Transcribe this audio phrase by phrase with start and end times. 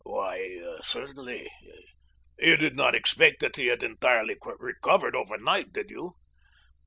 [0.03, 1.47] "Why, certainly.
[2.39, 6.13] You did not expect that he had entirely recovered overnight, did you?"